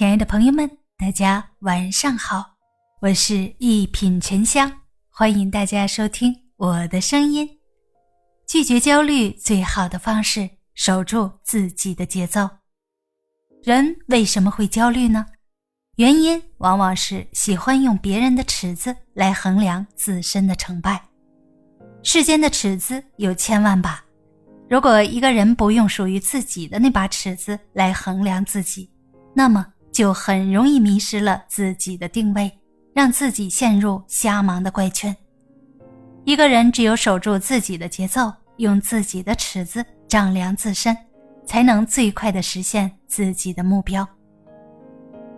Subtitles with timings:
[0.00, 0.66] 亲爱的朋友们，
[0.96, 2.56] 大家晚上好，
[3.02, 4.72] 我是一品沉香，
[5.10, 7.46] 欢迎大家收听我的声音。
[8.46, 12.48] 拒绝焦虑最好的方式，守住自己的节奏。
[13.62, 15.26] 人为什么会焦虑呢？
[15.96, 20.98] 原因往往是喜欢用别人的尺子来衡量自身的成败。
[22.02, 24.02] 世间的尺子有千万把，
[24.66, 28.90] 如果一个人不用属于自己的那把尺子来衡量自己，
[29.34, 29.66] 那么。
[29.92, 32.50] 就很容易迷失了自己的定位，
[32.94, 35.16] 让自己陷入瞎忙的怪圈。
[36.24, 40.96] 一个人只有守住自己的节奏，用自己的尺子丈量自身，
[41.46, 44.06] 才能最快的实现自己的目标。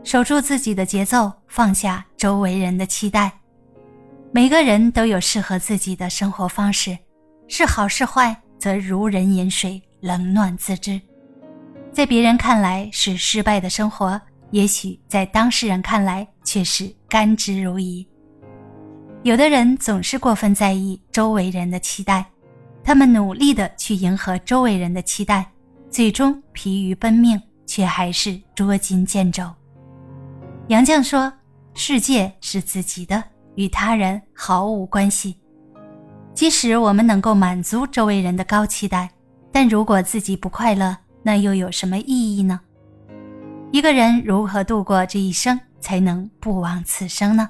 [0.02, 3.32] 守住自己的节奏，放下周围人的期待。
[4.32, 6.98] 每个人都有适合自己的生活方式，
[7.46, 11.00] 是好是坏，则如人饮水，冷暖自知。
[11.92, 14.20] 在别人看来是失败的生活。
[14.52, 18.06] 也许在当事人看来却是甘之如饴。
[19.22, 22.24] 有的人总是过分在意周围人的期待，
[22.84, 25.50] 他们努力的去迎合周围人的期待，
[25.90, 29.44] 最终疲于奔命，却还是捉襟见肘。
[30.68, 31.32] 杨绛说
[31.74, 33.22] ：“世界是自己的，
[33.54, 35.36] 与他人毫无关系。
[36.34, 39.08] 即使我们能够满足周围人的高期待，
[39.50, 42.60] 但如果自己不快乐，那又有什么意义呢？”
[43.72, 47.48] 一个人如何度过这一生，才能不枉此生呢？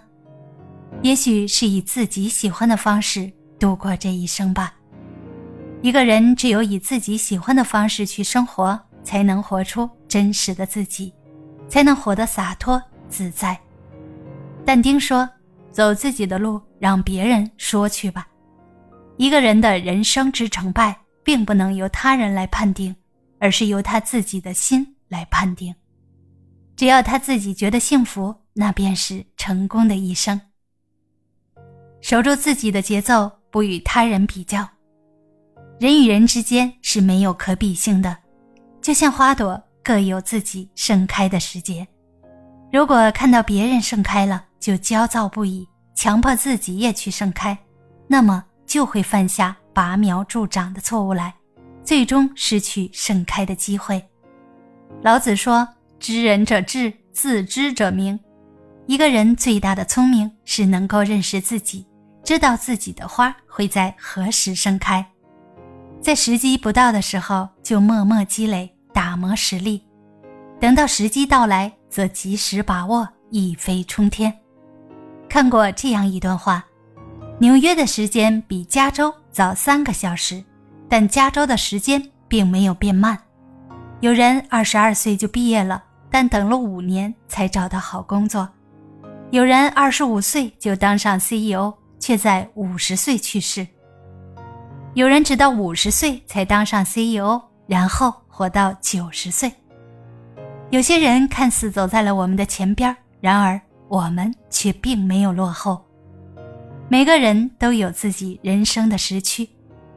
[1.02, 4.72] 也许是以自己喜欢的方式度过这一生吧。
[5.80, 11.12] 一个人只有以自己喜欢的方式去生活，才能活出真实的自己，
[11.68, 13.58] 才能活得洒脱自在。
[14.64, 15.28] 但丁说
[15.72, 18.28] ：“走自己的路，让别人说去吧。”
[19.18, 22.94] 一个人的人生之成败，并不能由他人来判定，
[23.40, 25.74] 而是由他自己的心来判定。
[26.74, 30.40] 只要他自己觉得幸福，那便是成功的一生。
[32.00, 34.68] 守住自己的节奏，不与他人比较。
[35.78, 38.16] 人与人之间是没有可比性的，
[38.80, 41.86] 就像花朵各有自己盛开的时节。
[42.72, 47.56] 如果看到别人盛开了就焦躁不已，强迫自己也去盛开，
[48.08, 51.32] 那么就会犯下拔苗助长的错误来，
[51.84, 54.02] 最终失去盛开的机会。
[55.02, 55.68] 老子说。
[56.02, 58.18] 知人者智，自知者明。
[58.86, 61.86] 一个人最大的聪明是能够认识自己，
[62.24, 65.06] 知道自己的花会在何时盛开，
[66.00, 69.86] 在时机不到的时候就默默积累，打磨实力，
[70.58, 74.36] 等到时机到来，则及时把握，一飞冲天。
[75.28, 76.64] 看过这样一段话：
[77.38, 80.42] 纽约的时间比加州早三个小时，
[80.88, 83.16] 但加州的时间并没有变慢。
[84.00, 85.84] 有人二十二岁就毕业了。
[86.12, 88.46] 但等了五年才找到好工作，
[89.30, 93.64] 有人二十五岁就当上 CEO，却在五十岁去世；
[94.92, 99.50] 有人直到五十岁才当上 CEO，然后活到九十岁。
[100.68, 103.58] 有些人看似走在了我们的前边，然而
[103.88, 105.82] 我们却并没有落后。
[106.90, 109.48] 每个人都有自己人生的时区，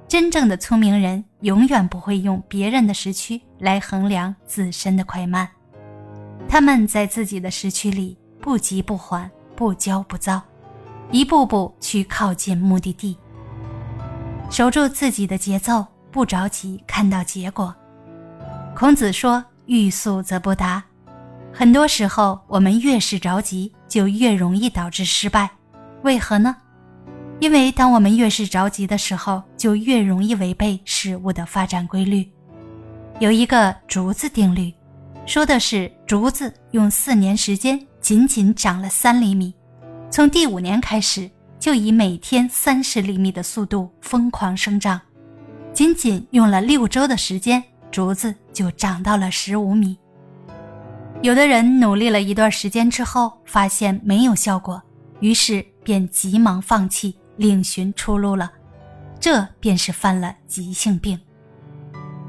[0.07, 5.45] 真正的聪明人永远不会用别人的时区来衡量自身的快慢。
[6.47, 10.41] 他们在自己的时区里不急不缓，不骄不躁，
[11.11, 13.17] 一步步去靠近目的地。
[14.49, 17.75] 守住自己的节奏，不着急看到结果。
[18.75, 20.83] 孔子说：“欲速则不达。”
[21.51, 25.49] 很多时候，我们越是着急，就越容易导致失败。
[26.03, 26.55] 为何呢？
[27.39, 32.29] 因为当我们越是着急的时候，就越容易违背事物的发展规律。
[33.19, 34.73] 有一个竹子定律。
[35.25, 39.51] 说的是竹子用四年时间仅仅长了三厘米，
[40.11, 41.29] 从第五年开始
[41.59, 45.01] 就以每天三十厘米的速度疯狂生长，
[45.73, 49.97] 仅仅用了六周的时间，竹子就长到了十五米。
[51.23, 54.79] 有的人努力了一段时间之后，发现没有效果，
[55.21, 58.51] 于是便急忙放弃，另寻出路了，
[59.19, 61.19] 这便是犯了急性病。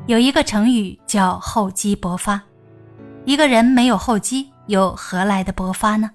[0.07, 2.43] 有一个成语叫厚积薄发。
[3.27, 6.09] 一个人没有厚积，又何来的勃发呢？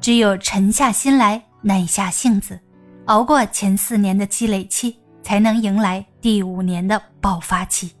[0.00, 2.58] 只有沉下心来，耐下性子，
[3.06, 7.92] 熬过前四年的积累期，才能迎来第五年的爆发期。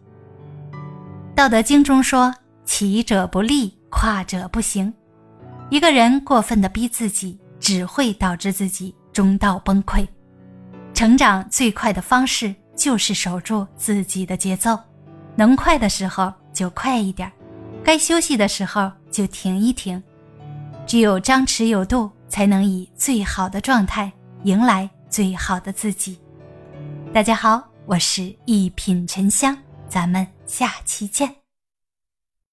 [1.32, 2.34] 道德经中说
[2.66, 4.92] ：“起者不立，跨者不行。”
[5.70, 10.04] 一个人过分的逼自己，只会导致自己中道崩溃。
[10.92, 14.76] 成长最快的方式就是守住自己的节奏，
[15.36, 17.30] 能快的时候就快一点。
[17.84, 20.02] 该休息的时候就停一停。
[20.86, 24.10] 只有张弛有度，才能以最好的状态
[24.44, 26.18] 迎来最好的自己。
[27.12, 31.43] 大家好，我是一品沉香，咱们下期见。